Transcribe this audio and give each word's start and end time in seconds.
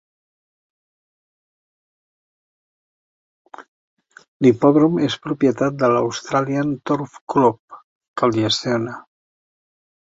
L'hipòdrom 4.45 4.99
és 5.11 5.21
propietat 5.27 5.79
de 5.85 5.93
l'Australian 5.95 6.75
Turf 6.93 7.23
Club, 7.35 7.81
que 7.81 8.31
el 8.31 8.39
gestiona. 8.43 9.01